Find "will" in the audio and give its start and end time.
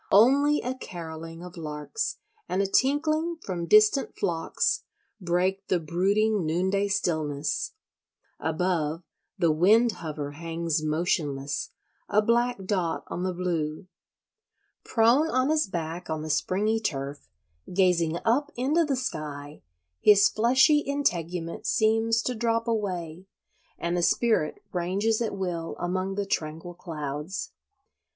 25.37-25.75